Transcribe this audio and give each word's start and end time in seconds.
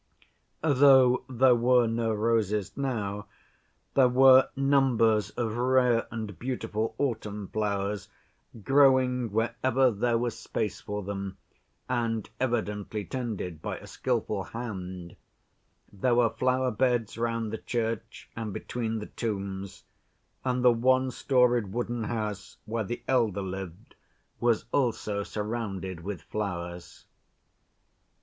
Though 0.63 1.25
there 1.29 1.53
were 1.53 1.85
no 1.85 2.11
roses 2.11 2.75
now, 2.75 3.27
there 3.93 4.09
were 4.09 4.49
numbers 4.55 5.29
of 5.37 5.55
rare 5.55 6.07
and 6.09 6.39
beautiful 6.39 6.95
autumn 6.97 7.49
flowers 7.49 8.09
growing 8.63 9.31
wherever 9.31 9.91
there 9.91 10.17
was 10.17 10.35
space 10.35 10.81
for 10.81 11.03
them, 11.03 11.37
and 11.87 12.27
evidently 12.39 13.05
tended 13.05 13.61
by 13.61 13.77
a 13.77 13.85
skillful 13.85 14.45
hand; 14.45 15.17
there 15.93 16.15
were 16.15 16.31
flower‐beds 16.31 17.19
round 17.19 17.51
the 17.53 17.59
church, 17.59 18.27
and 18.35 18.53
between 18.53 18.97
the 18.97 19.05
tombs; 19.05 19.83
and 20.43 20.65
the 20.65 20.73
one‐storied 20.73 21.69
wooden 21.69 22.05
house 22.05 22.57
where 22.65 22.83
the 22.83 23.03
elder 23.07 23.43
lived 23.43 23.93
was 24.39 24.65
also 24.71 25.21
surrounded 25.21 26.03
with 26.03 26.23
flowers. 26.23 27.05